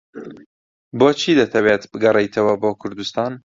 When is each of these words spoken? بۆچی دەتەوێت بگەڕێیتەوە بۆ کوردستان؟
بۆچی 0.99 1.33
دەتەوێت 1.39 1.83
بگەڕێیتەوە 1.91 2.53
بۆ 2.61 2.69
کوردستان؟ 2.81 3.31